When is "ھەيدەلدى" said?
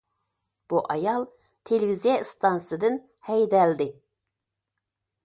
3.29-3.89